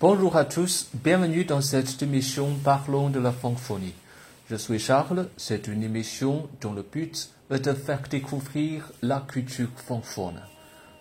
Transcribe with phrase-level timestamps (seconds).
[0.00, 3.94] Bonjour à tous, bienvenue dans cette émission Parlons de la francophonie.
[4.48, 9.66] Je suis Charles, c'est une émission dont le but est de faire découvrir la culture
[9.74, 10.40] francophone.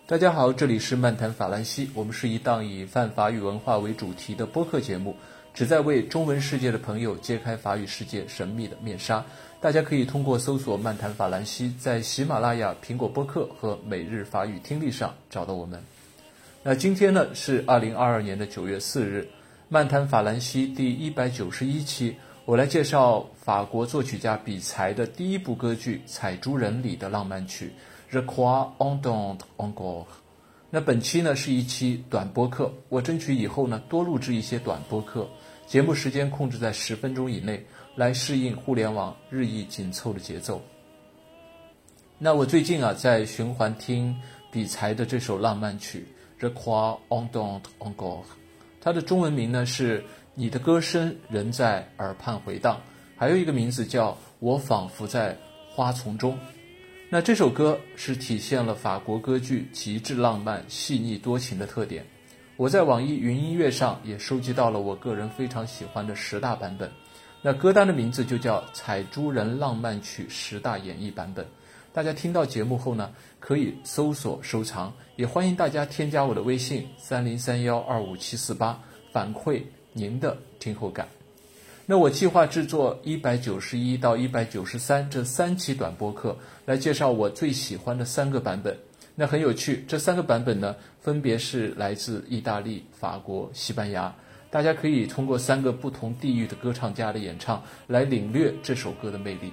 [0.08, 5.16] 大家好，这里是漫谈法兰西，我们是一档以泛法语文化为主题的播客节目，
[5.54, 9.24] 旨在为中文世界的朋友揭开法语世界神秘的面纱。
[9.62, 15.80] 大家可以通过搜索“漫谈法兰西”在喜马拉雅、苹果播客和每日法语听力上找到我们。
[16.70, 19.26] 那今天呢是二零二二年的九月四日，
[19.70, 22.14] 漫谈法兰西第一百九十一期，
[22.44, 27.72] 我来介绍法国作曲家比才的第一部歌剧《采珠人》里的浪漫曲
[28.14, 30.04] 《Je crois entendre encore》。
[30.70, 35.26] 那本期呢是一期短播课，我争取以后呢多录制一些短播课，
[35.66, 40.62] 节目时间控制在十分钟以内，来适应互联网日益紧凑的节奏。
[42.18, 44.14] 那我最近啊在循环听
[44.52, 46.06] 比才的这首浪漫曲。
[46.40, 48.24] Je crois entendre encore，
[48.80, 50.04] 它的中文名呢是
[50.36, 52.80] “你的歌声仍在耳畔回荡”，
[53.18, 55.36] 还有一个名字叫“我仿佛在
[55.72, 56.38] 花丛中”。
[57.10, 62.06] 那这首歌是体现了法国歌剧极致浪漫、细腻多情的特点。
[62.56, 66.92] 我在网易云音乐上也收集到了我个人非常喜欢的十大版本。
[67.42, 71.46] 那歌单的名字就叫《采珠人浪漫曲十大演绎版本》。
[71.98, 78.80] 大家听到节目后呢，可以搜索收藏，也欢迎大家添加我的微信三零三幺二五七四八，
[79.12, 81.08] 反馈您的听后感。
[81.88, 88.78] 那我计划制作一百九十一到一百九十三这三期短播课，来介绍我最喜欢的三个版本。
[89.16, 94.14] 那很有趣，这三个版本呢，分别是来自意大利、法国、西班牙。
[94.52, 99.52] 大家可以通过三个不同地域的歌唱家的演唱，来领略这首歌的魅力。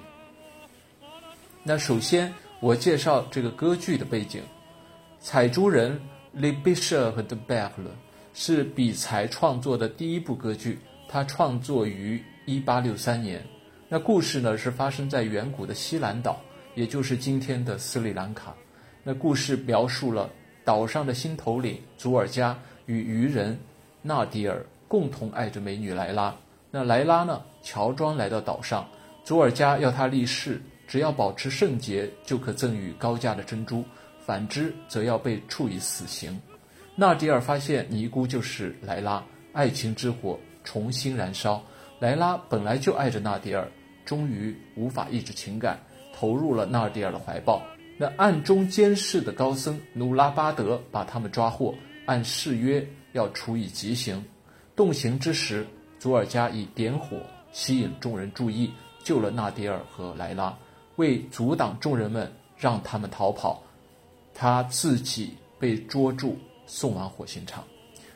[1.67, 4.39] 那首先，我介绍这个歌剧的背景，
[5.19, 5.99] 《采珠人》
[6.39, 7.91] （Le Bishop de b e r l e
[8.35, 10.77] 是比才创作的第一部歌剧，
[11.09, 13.43] 它创作于1863年。
[13.89, 16.39] 那故事呢是发生在远古的西兰岛，
[16.75, 18.53] 也就是今天的斯里兰卡。
[19.01, 20.29] 那故事描述了
[20.63, 22.55] 岛上的新头领祖尔加
[22.85, 23.57] 与渔人
[24.03, 26.35] 纳迪尔共同爱着美女莱拉。
[26.69, 28.87] 那莱拉呢乔装来到岛上，
[29.23, 30.61] 祖尔加要她立誓。
[30.87, 33.83] 只要保持圣洁，就可赠予高价的珍珠；
[34.25, 36.39] 反之，则要被处以死刑。
[36.95, 41.61] 纳迪尔发现尼姑就是莱拉，爱情之火重新燃烧。
[41.99, 43.69] 莱拉本来就爱着纳迪尔，
[44.05, 45.79] 终于无法抑制情感，
[46.13, 47.61] 投入了纳迪尔的怀抱。
[47.97, 51.73] 那暗中监视的高僧努拉巴德把他们抓获，
[52.05, 54.23] 按誓约要处以极刑。
[54.75, 55.65] 动刑之时，
[55.97, 57.17] 祖尔加以点火
[57.53, 58.69] 吸引众人注意，
[59.03, 60.55] 救了纳迪尔和莱拉。
[60.97, 63.61] 为阻挡众人们让他们逃跑，
[64.33, 67.63] 他自己被捉住，送往火刑场。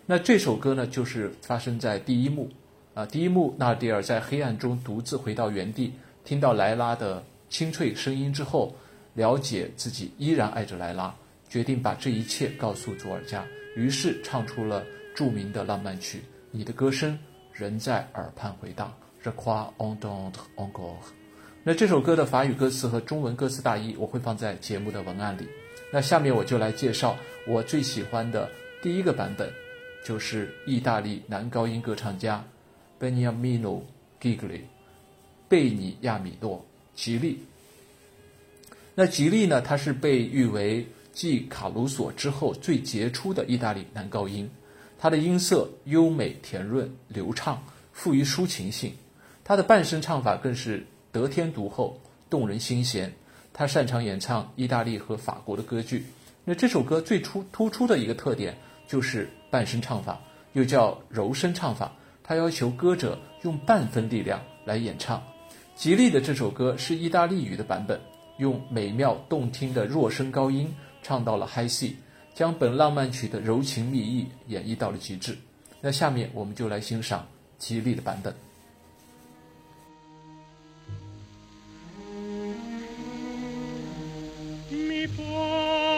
[0.06, 2.50] 那这首歌呢，就是发生在第一幕
[2.94, 3.06] 啊。
[3.06, 8.74] 第一幕，纳迪尔在黑暗中独自回到原地，听到莱拉的清脆声音之后，
[9.14, 11.14] 了解自己依然爱着莱拉，
[11.48, 16.24] 决定把这一切告诉佐尔加，于是唱出了著名的浪漫曲。
[16.50, 17.18] 你的歌声
[17.54, 18.92] 仍在耳畔回荡。
[19.22, 21.19] Je crois entendre encore。
[21.62, 25.46] 那这首歌的法语歌词和中文歌词大意，我会放在节目的文案里。
[25.92, 28.50] 那下面我就来介绍我最喜欢的
[28.82, 29.52] 第一个版本，
[30.02, 32.42] 就是意大利男高音歌唱家
[32.98, 33.82] Beniamino
[34.22, 34.62] Gigli，
[35.50, 36.66] 贝尼亚米诺·
[37.00, 37.44] 吉利。
[38.96, 44.50] 那吉利呢，他是被誉为继卡鲁索之后最杰出的意大利男高音，
[44.98, 48.94] 他的音色优美甜润流畅，富于抒情性，
[49.44, 50.86] 他的半声唱法更是。
[51.12, 52.00] 得天独厚，
[52.30, 53.14] 动人心弦。
[53.54, 56.06] 他擅长演唱意大利和法国的歌剧。
[56.46, 60.22] 那这首歌最初突出的一个特点就是半声唱法，
[60.54, 61.92] 又叫柔声唱法。
[62.24, 65.22] 他要求歌者用半分力量来演唱。
[65.76, 68.00] 吉利的这首歌是意大利语的版本，
[68.38, 71.96] 用美妙动听的弱声高音唱到了 high C，
[72.36, 75.38] 将本浪漫曲的柔情蜜意演绎到了极致。
[75.82, 77.28] 那下面我们就来欣赏
[77.58, 78.34] 吉利的版本。
[85.08, 85.89] people.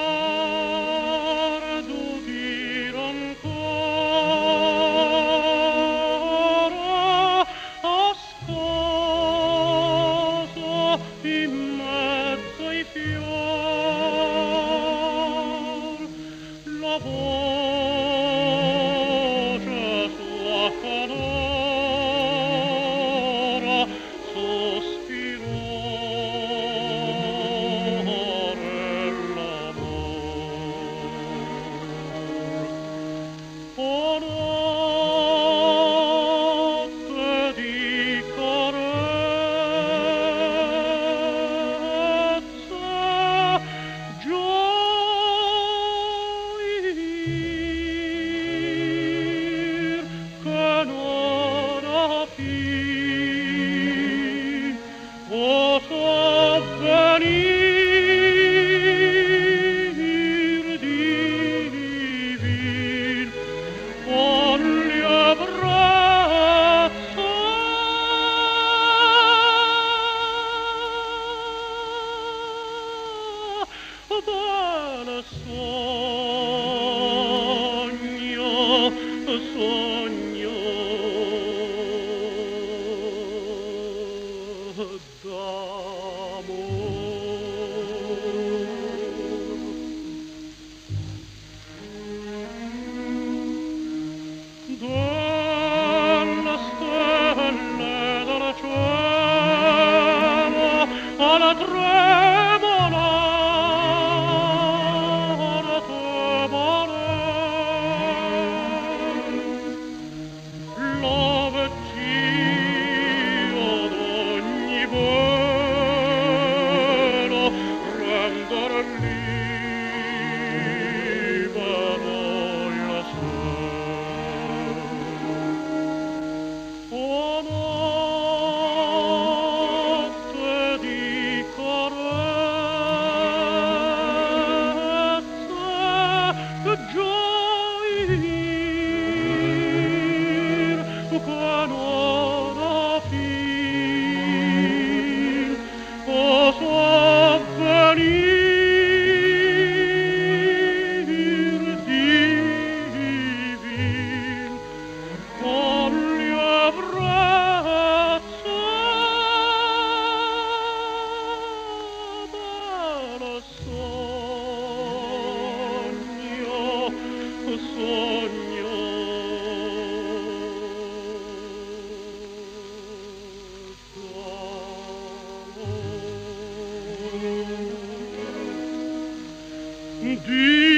[180.26, 180.71] deep.